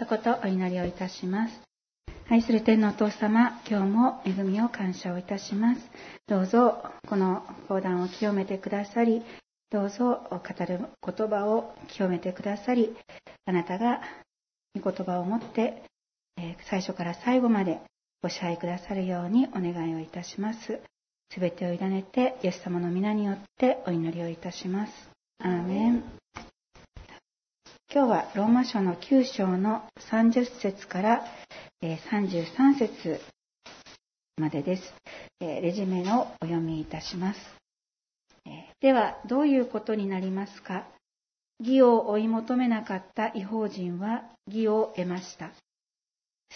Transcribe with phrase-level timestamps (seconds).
[0.00, 1.60] 一言お祈りをいたします。
[2.30, 5.90] 愛する天のお父様、今日も恵みを感謝をいたします。
[6.26, 9.22] どうぞ、この講談を清めてくださり、
[9.68, 12.96] どうぞ、語る言葉を清めてくださり、
[13.44, 14.00] あなたが
[14.74, 15.82] 御言葉を持って、
[16.38, 17.78] え最初から最後まで
[18.22, 20.80] ご支配くださるようにお願いをいたします。
[21.30, 24.92] すべてを委ねて、イエス様の皆によってお祈りをいたします。
[25.40, 26.19] アーメン。
[27.92, 29.82] 今日はローマ書の9章の
[30.12, 31.24] 30節から
[31.82, 33.20] 33節
[34.36, 34.94] までです。
[35.40, 37.40] レジュメのお読みいたします。
[38.80, 40.86] では、どういうことになりますか？
[41.58, 45.50] 義を追い求めなかった違法人は義を得ました。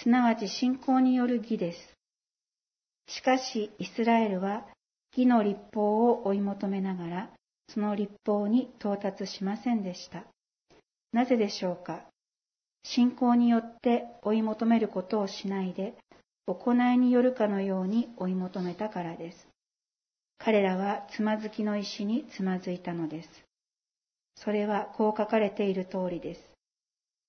[0.00, 1.78] すなわち信仰による義です。
[3.08, 4.66] しかし、イスラエルは
[5.16, 7.30] 義の立法を追い求めながら、
[7.70, 10.22] その立法に到達しませんでした。
[11.14, 12.02] なぜでしょうか？
[12.82, 15.94] 信仰によって追い求めることをしないで、
[16.44, 19.46] 行いによるかのように追い求めたからです。
[20.38, 23.28] 彼らはつまずきの石につまずいたのです。
[24.34, 26.40] それはこう書かれている通りです。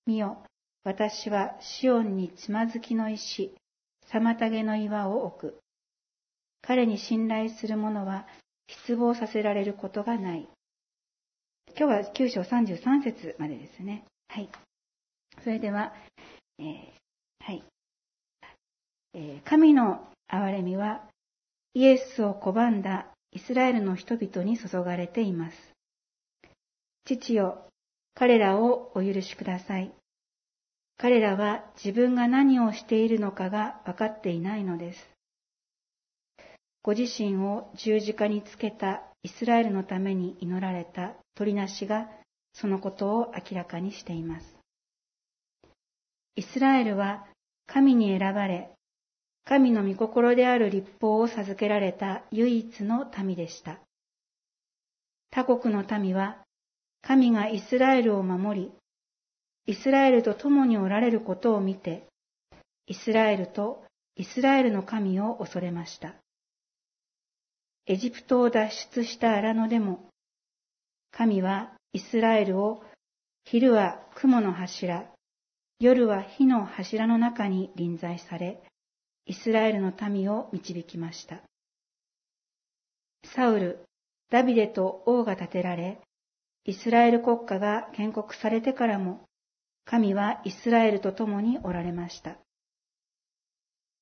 [0.04, 0.38] 見よ、
[0.82, 3.54] 私はシオンにつまずきの石、
[4.12, 5.58] 妨げの岩を置く。
[6.60, 8.26] 彼に信頼する者は
[8.66, 10.48] 失望させられることがない。
[11.78, 14.04] 今日は9章33節までですね。
[14.28, 14.48] はい。
[15.44, 15.92] それでは、
[16.58, 16.64] えー、
[17.44, 17.62] はい。
[19.12, 21.02] えー、神の憐れみは
[21.74, 25.56] イエスを拒んだイスラエルの人々に注がれています。
[27.04, 27.66] 父よ、
[28.14, 29.92] 彼らをお許しください。
[30.96, 34.98] 彼らは自分が何をしているのかが分かっていないのです。
[36.82, 42.08] ご自身を十字架につけたイスラエルのために祈られた鳥なしが
[42.52, 44.56] そのことを明らかにしています。
[46.36, 47.26] イスラエルは
[47.66, 48.70] 神に選ばれ、
[49.44, 53.80] 神の御心である立法を授けられた唯一の民でした。
[55.32, 56.36] 他国の民は
[57.02, 58.72] 神がイスラエルを守り、
[59.66, 62.06] イスラエルと共におられることを見て、
[62.86, 63.82] イスラエルと
[64.14, 66.14] イスラエルの神を恐れました。
[67.88, 70.10] エジプトを脱出した荒野でも、
[71.12, 72.82] 神はイスラエルを
[73.44, 75.06] 昼は雲の柱、
[75.78, 78.60] 夜は火の柱の中に臨在され、
[79.26, 81.42] イスラエルの民を導きました。
[83.24, 83.84] サウル、
[84.30, 86.00] ダビデと王が建てられ、
[86.64, 89.28] イスラエル国家が建国されてからも、
[89.84, 92.36] 神はイスラエルと共におられました。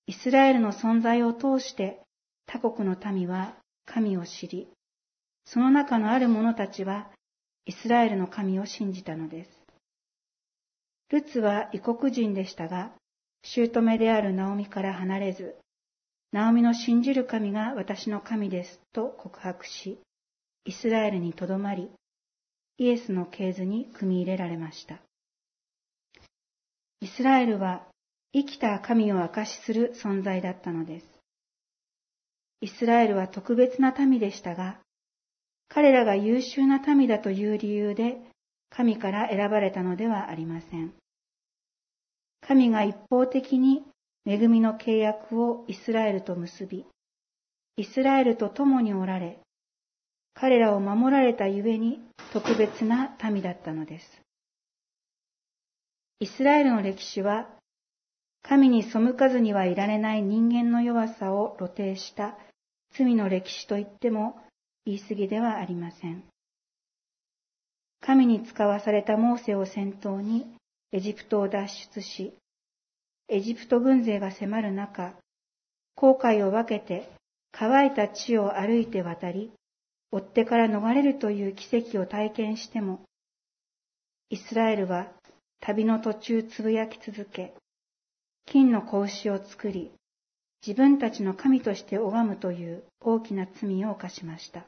[0.07, 2.01] イスラエルの存在を通して
[2.47, 3.57] 他国の民は
[3.87, 4.69] 神を知り、
[5.45, 7.11] その中のある者たちは
[7.67, 9.51] イスラエルの神を信じたのです。
[11.11, 12.93] ルツは異国人でしたが、
[13.43, 15.57] 姑であるナオミから離れず、
[16.33, 20.01] ナオミの信じる神が私の神ですと告白し、
[20.65, 21.91] イスラエルにとどまり、
[22.79, 24.99] イエスの系図に組み入れられました。
[27.01, 27.87] イスラエルは
[28.33, 31.14] 生きた神を証しする存在だったのです。
[32.61, 34.79] イスラエルは特別な民でしたが、
[35.69, 38.19] 彼らが優秀な民だという理由で
[38.71, 40.93] 神から選ばれたのではありません。
[42.41, 43.85] 神が一方的に
[44.27, 46.87] 恵みの契約をイスラエルと結び、
[47.77, 49.39] イスラエルと共におられ、
[50.35, 52.01] 彼らを守られたゆえに
[52.33, 54.23] 特別な民だったのです。
[56.21, 57.49] イスラエルの歴史は、
[58.47, 62.37] 神に背かずにはいられない人間の弱さを露呈した
[62.97, 64.39] 罪の歴史と言っても
[64.85, 66.23] 言い過ぎではありません。
[68.03, 70.47] 神に使わされたモーセを先頭に
[70.93, 72.35] エジプトを脱出し、
[73.29, 75.15] エジプト軍勢が迫る中、
[75.95, 77.11] 航海を分けて
[77.51, 79.53] 乾いた地を歩いて渡り、
[80.13, 83.01] 追ってから逃れるという奇跡を体験しても、
[84.29, 85.09] イスラエルは
[85.61, 87.55] 旅の途中つぶやき続け、
[88.47, 89.91] 金の格子を作り、
[90.67, 94.65] 自分たちの神として拝むという大きな罪を犯しました。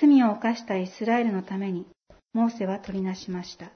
[0.00, 1.86] 罪を犯したイスラエルのために、
[2.32, 3.70] モーセは取りなしました。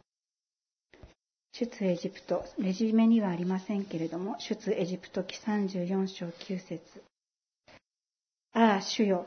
[1.53, 7.03] 出エジプト、レジュメにはありませんけれども、出エジプト記34章9節
[8.55, 9.27] ああ、主よ、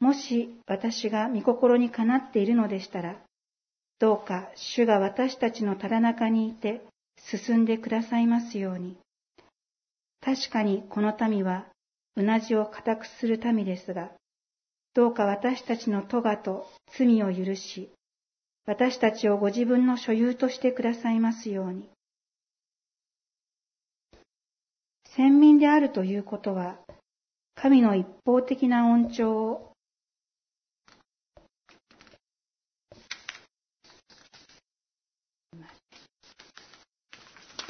[0.00, 3.16] もし私が御心にかなっているのでしたら、
[3.98, 6.82] どうか主が私たちのただ中にいて
[7.30, 8.96] 進んでくださいますように。
[10.20, 11.66] 確かにこの民は
[12.16, 14.10] うなじを固くする民ですが、
[14.94, 16.66] どうか私たちの咎と
[16.96, 17.92] 罪を許し、
[18.66, 21.88] 私たちをご自分の所有としてくださいますように。
[25.16, 26.78] 先民であるということは、
[27.54, 29.67] 神の一方的な恩寵を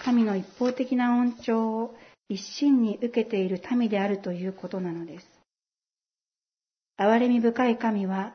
[0.09, 1.53] 神の一方的な恩寵
[1.83, 1.95] を
[2.31, 5.27] 一心に受けている民であるということなのです。
[6.99, 8.35] 憐れみ深い神は、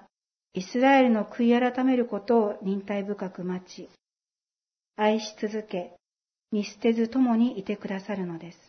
[0.53, 3.89] イスラエルの悔い改めることを忍耐深く待ち、
[4.97, 5.95] 愛し続け、
[6.51, 8.59] 見捨てず共にいてくださるのです。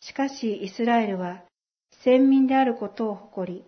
[0.00, 1.42] しかし、イスラエルは、
[2.02, 3.64] 先民であることを誇り、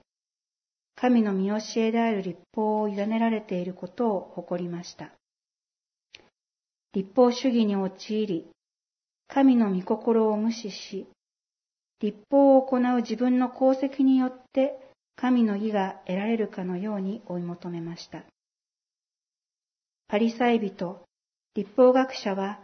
[0.94, 5.10] 神の見教えである立法を委ねられていることを誇りました。
[6.96, 8.48] 立法主義に陥り、
[9.28, 11.06] 神の御心を無視し、
[12.00, 14.78] 立法を行う自分の功績によって
[15.14, 18.24] 神の義が得られるかのように追い求めました。
[20.08, 21.04] パリサイ人、
[21.54, 22.60] 立法学者は、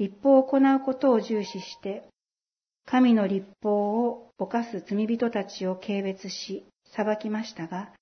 [0.00, 2.08] 立法を行うことを重視して、
[2.86, 7.92] 神の立法を犯す罪人たちを軽蔑し、裁きましたが、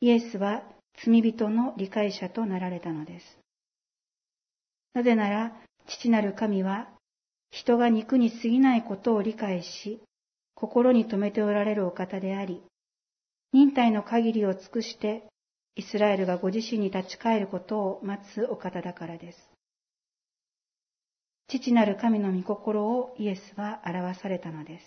[0.00, 0.62] イエスは
[1.04, 3.43] 罪人の理解者となられたのです。
[4.94, 5.52] なぜなら、
[5.86, 6.88] 父なる神は、
[7.50, 10.00] 人が肉に過ぎないことを理解し、
[10.54, 12.62] 心に留めておられるお方であり、
[13.52, 15.28] 忍耐の限りを尽くして、
[15.76, 19.38] イスラエルがご自身に立ち返ることを待つお方だからです。
[21.48, 24.84] 父なる神の御心をイエスは表されたのです。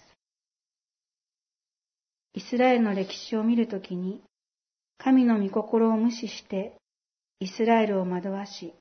[2.34, 4.22] イスラエルの歴史を見るときに、
[4.98, 6.76] 神の御心を無視して、
[7.40, 8.74] イスラエルを惑わし、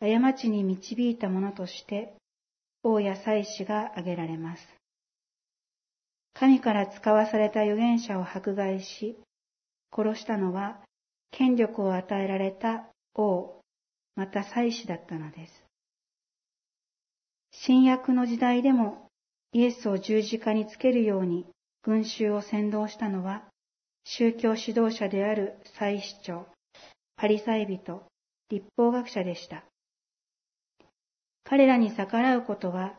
[0.00, 2.14] 過ちに導いたものとして、
[2.82, 4.62] 王や祭司が挙げられます。
[6.34, 9.18] 神から使わされた預言者を迫害し、
[9.92, 10.80] 殺したのは
[11.32, 13.60] 権力を与えられた王、
[14.14, 15.64] また祭司だったのです。
[17.50, 19.08] 新約の時代でも
[19.52, 21.46] イエスを十字架につけるように
[21.82, 23.42] 群衆を先導したのは
[24.04, 26.46] 宗教指導者である祭司長、
[27.16, 28.06] パリサイ人、
[28.48, 29.64] 立法学者でした。
[31.48, 32.92] 彼らに逆らうことは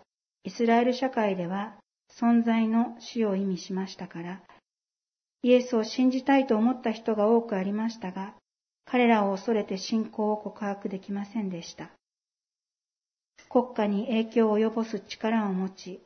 [0.43, 1.75] イスラエル社会では
[2.19, 4.41] 存在の死を意味しましたから、
[5.43, 8.33] イエスを信じたいと思った人が多くありましたが、
[8.85, 11.91] 彼らを恐れて信仰を告白できませんでした。
[13.49, 16.01] 国家に影響を及ぼす力を持ち、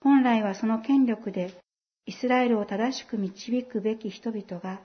[0.00, 1.54] 本来はその権力で
[2.06, 4.80] イスラエルを正しく導くべき人々が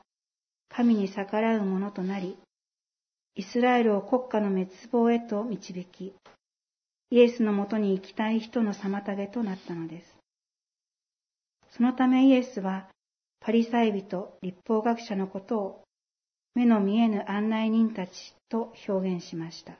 [0.69, 2.37] 神に逆らうものとなり、
[3.33, 6.13] イスラエルを国家の滅亡へと導き、
[7.13, 10.17] イエスのもとに行きたい人の妨げとなったのです。
[11.69, 12.87] そのためイエスは
[13.39, 15.83] パリサイ人、立法学者のことを
[16.55, 19.73] 目の見えぬ案内人たちと表現しました。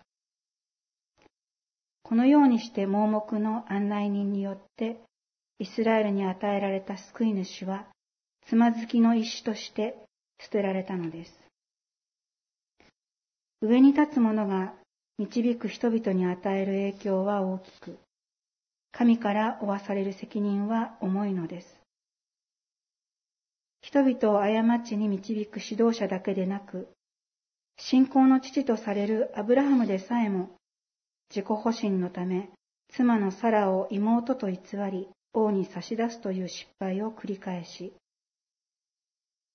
[2.04, 4.98] このようにして盲目の案内人によって
[5.58, 7.88] イスラエルに与えられた救い主は
[8.46, 9.96] つまずきの石として
[10.40, 11.34] 捨てられたのです。
[13.64, 14.76] 上に立つ者が
[15.20, 18.00] 導く人々に与える影響は大きく、
[18.92, 21.68] 神から負わされる責任は重いのです。
[23.82, 26.88] 人々を過ちに導く指導者だけでなく、
[27.78, 30.50] 信仰の父とされるアブラハムでさえも、
[31.30, 32.50] 自己保身のため、
[32.90, 34.60] 妻のサラを妹と偽
[34.92, 37.94] り、王に差し出すという失敗を繰り返し、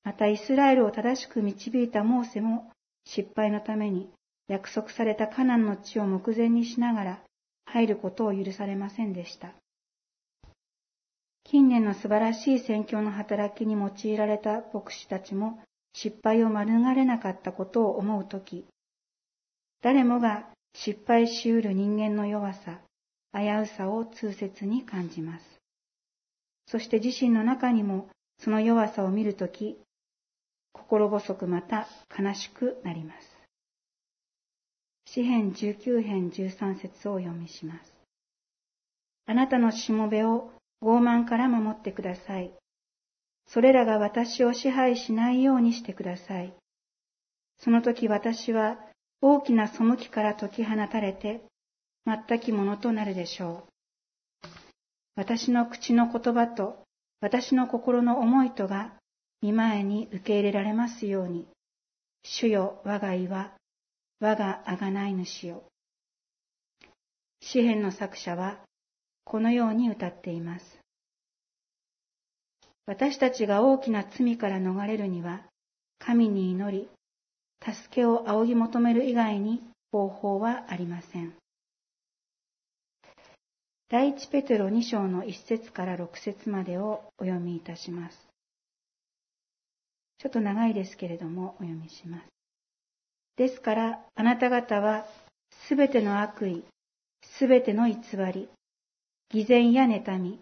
[0.05, 2.71] またイスラエルを正しく導いたモーセも
[3.05, 4.11] 失敗のために
[4.49, 7.23] 約束されたカナンの地を目前にしながら
[7.67, 9.53] 入ることを許されませんでした。
[11.45, 15.61] 近年の素晴らしい宣教の働きに用いられた牧師たちも
[15.95, 18.67] 失敗を免れなかったことを思うとき、
[19.83, 22.81] 誰もが失敗しうる人間の弱さ、
[23.33, 25.45] 危うさを痛切に感じます。
[26.67, 29.79] そして自身の中にもその弱さを見るとき、
[30.73, 31.87] 心細くまた
[32.19, 33.38] 悲しくなります。
[35.11, 37.97] 詩編19編13節をお読みします。
[39.25, 40.51] あなたのしもべを
[40.83, 42.53] 傲慢から守ってください。
[43.47, 46.53] それらが私を支配しないようにしてください。
[47.59, 48.79] その時私は
[49.23, 51.43] 大きな背きから解き放たれて、
[52.05, 53.67] 全きものとなるでしょ
[54.45, 54.49] う。
[55.17, 56.85] 私の口の言葉と
[57.23, 58.93] 私の心の思いとが
[59.41, 61.49] 見前に受け入れられますように。
[62.25, 63.58] 主よ我が岩、
[64.21, 65.63] 我が贖い主よ。
[67.41, 68.59] 詩篇の作者は
[69.25, 70.79] このように歌っています。
[72.87, 75.45] 私たちが大きな罪から逃れるには、
[75.99, 76.89] 神に祈り、
[77.63, 81.35] 助けを仰ぎ求める以外に方法はありません。
[83.91, 88.29] 第一ペテロ2章の1節から6節までをお読みいたします。
[90.19, 92.38] ちょっと長いですけれどもお読みします。
[93.39, 95.07] ですからあなた方は
[95.69, 96.65] すべての悪意、
[97.23, 97.97] すべての偽
[98.33, 98.49] り、
[99.31, 100.41] 偽善や妬み、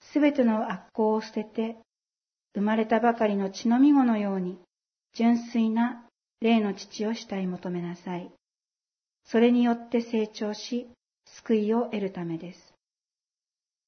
[0.00, 1.76] すべての悪行を捨てて、
[2.54, 4.58] 生まれたばかりの血のみ子のように、
[5.14, 6.04] 純粋な
[6.40, 8.30] 霊の父を慕い求めなさい。
[9.24, 10.88] それによって成長し、
[11.26, 12.74] 救いを得るためです。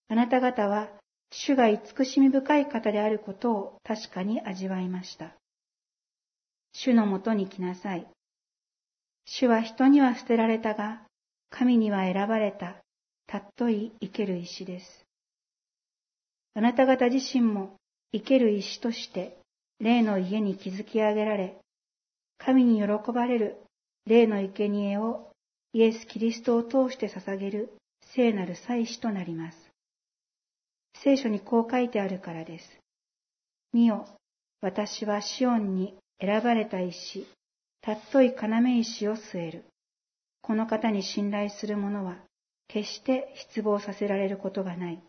[0.09, 0.89] あなた方は、
[1.33, 5.33] 主が慈しみ深い方であることを確かに味わいました。
[6.73, 8.07] 主のもとに来なさい。
[9.27, 11.03] 主は人には捨てられたが、
[11.51, 12.77] 神には選ばれた、
[13.27, 15.07] たっとい生ける石です。
[16.55, 17.77] あなた方自身も
[18.13, 19.39] 生ける石として、
[19.81, 21.57] 霊の家に築き上げられ、
[22.39, 23.57] 神に喜ばれる
[24.07, 25.31] 霊の生贄を
[25.73, 27.73] イエス・キリストを通して捧げる
[28.15, 29.59] 聖なる祭司となります。
[31.03, 32.79] 聖書にこう書いてあるからです。
[33.73, 34.07] 見よ、
[34.61, 37.27] 私はシオンに選ばれた石、
[37.85, 39.65] たっとい要石を据える。
[40.41, 42.17] この方に信頼する者は、
[42.67, 45.03] 決して失望させられることがない。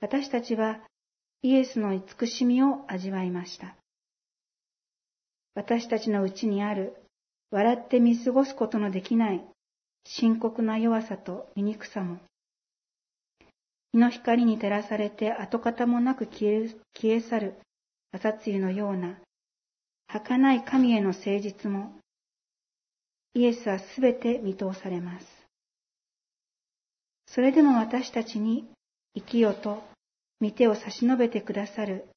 [0.00, 0.78] 私たちは
[1.42, 3.74] イエスの慈しみを味わいました。
[5.56, 6.94] 私たちのうちにある
[7.50, 9.44] 笑って見過ごすことのできない
[10.04, 12.18] 深刻な弱さと醜さも、
[13.90, 17.54] 日の光に照らされて跡形もなく消え消え去る
[18.12, 19.18] 朝露のような
[20.06, 21.92] 儚い神への誠実も、
[23.34, 25.26] イエスはすべて見通されます。
[27.26, 28.68] それでも私たちに
[29.14, 29.82] 生きよと
[30.40, 32.08] 御手を差し伸べてくださる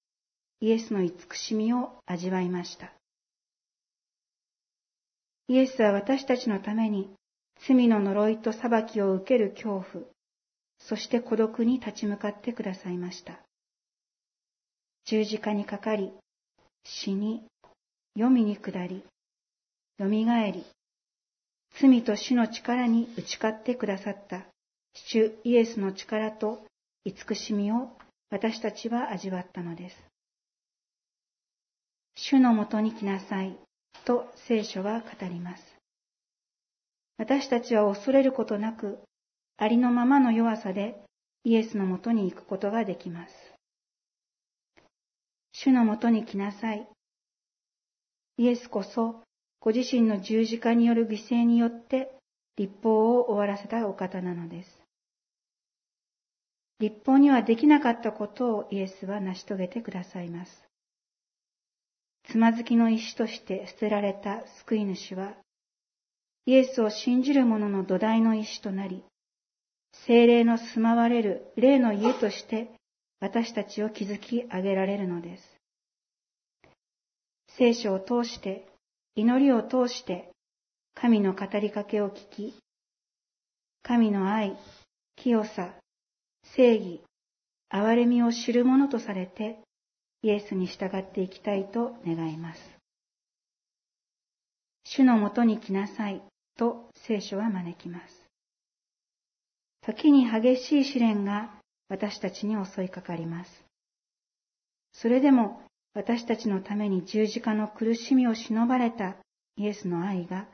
[0.60, 2.94] イエスの慈しみを味わいました。
[5.48, 7.10] イエスは私たちのために
[7.68, 10.06] 罪の呪いと裁きを受ける恐怖、
[10.80, 13.40] そして孤独に立ち向かってくださいました。
[15.06, 16.12] 十字架にかかり、
[16.84, 17.44] 死に、
[18.18, 19.04] 読みに下り、
[20.00, 20.66] 蘇り、
[21.80, 24.48] 罪と死の力に打ち勝ってくださった
[24.96, 26.66] 主イエスの力と
[27.06, 27.92] 慈しみを
[28.32, 29.96] 私たちは味わったのです。
[32.16, 33.56] 主のもとに来なさい
[34.04, 35.64] と聖書は語ります。
[37.20, 38.98] 私たちは恐れることなく、
[39.58, 41.00] ありのままの弱さで
[41.44, 43.34] イエスのもとに行くことができます。
[45.52, 46.88] 主のもとに来なさい
[48.38, 49.24] イエスこそ、
[49.60, 52.16] ご自身の十字架による犠牲によって、
[52.56, 54.84] 立法を終わらせたお方なのです。
[56.80, 60.68] 立法にはできなかったことをイエスは成し遂げてくださいます。
[62.30, 65.34] つまずきの石として捨てられた救い主は、
[66.46, 69.04] イエスを信じる者の土台の石となり、
[70.06, 72.70] 精霊の住まわれる霊の家として
[73.20, 75.57] 私たちを築き上げられるのです。
[77.58, 78.68] 聖書を通して、
[79.16, 80.30] 祈りを通して、
[80.94, 82.56] 神の語りかけを聞き、
[83.82, 84.56] 神の愛、
[85.16, 85.74] 清さ、
[86.56, 87.02] 正義、
[87.74, 89.58] 憐れみを知るものとされて、
[90.22, 92.62] イエスに従っていきたいと願います。
[94.84, 96.22] 主のもとに来なさい
[96.58, 98.28] と聖書は招きます。
[99.82, 101.56] 時に激しい試練が
[101.90, 103.66] 私たちに襲いかかります。
[104.94, 105.67] それでも
[105.98, 109.16] 私たちのために十字架の苦しみを忍ばれた
[109.56, 110.46] イエスの愛が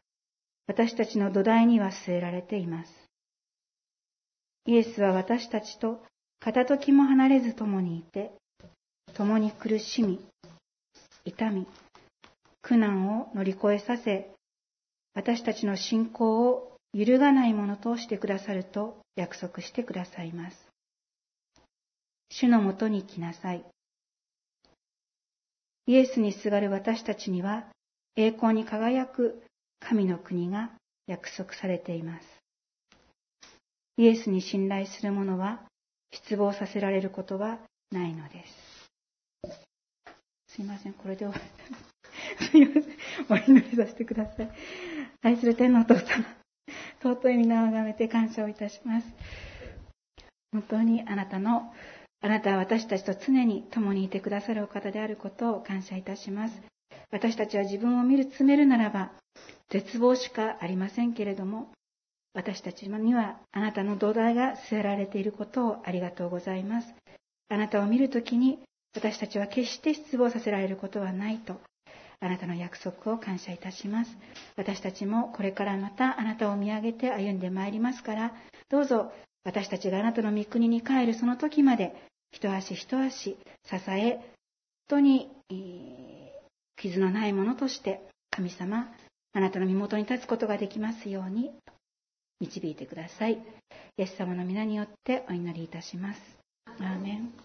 [0.68, 2.92] 私たちの土台には据えられています。
[4.66, 6.02] イエスは私たちと
[6.40, 8.32] 片時も離れず共にいて、
[9.16, 10.22] 共に苦しみ、
[11.26, 11.68] 痛み、
[12.62, 14.32] 苦難を乗り越えさせ、
[15.14, 20.58] 私たちの信仰を揺るがないものとしてくださると約束してくださいます。
[22.30, 23.66] 主のもとに来なさい。
[25.86, 27.66] イエスにすがる私たちには
[28.16, 29.44] 栄光に輝く
[29.80, 30.72] 神の国が
[31.08, 32.28] 約束されています。
[33.98, 35.62] イエスに信頼する者は
[36.12, 37.60] 失望させられることは
[37.92, 38.84] ないのです。
[40.48, 41.34] すいません、これで終わ
[42.40, 42.46] り。
[42.48, 42.84] すいません、
[43.30, 44.52] お祈りさせてください。
[45.22, 46.26] 愛する天のお父様、
[47.02, 49.08] 尊い皆をがめて感謝をいたします。
[50.52, 51.74] 本当にあなたの
[52.26, 56.62] あなたは私たちと常に共にいてくださるお方であることを感謝いたします。
[57.12, 59.12] 私たちは自分を見る、詰めるならば、
[59.70, 61.70] 絶望しかありませんけれども、
[62.34, 66.96] 私たちにはあなたの土台が据えられていることをありがとうございます。
[67.50, 68.60] あなたを見るときに、
[68.96, 71.60] 私たちは決して失望させられることはないと、
[72.22, 74.18] あなたの約束を感謝いたします。
[74.56, 78.34] 私たちもこれからまたあなたを見上げて歩んでまいりますから、
[78.70, 79.12] どうぞ
[79.44, 81.94] 私たちがあなたの御国に帰るその時まで、
[82.34, 83.38] 一足一足支
[83.92, 84.22] え、本
[84.90, 85.30] 当に、
[86.76, 88.92] 傷のないものとして、神様、
[89.34, 91.52] あなたの身元に立つことができますように、
[92.42, 93.34] 導いてください。
[93.34, 93.40] イ
[94.02, 96.20] エス様の皆によってお祈りいたします。
[96.66, 97.44] アーメン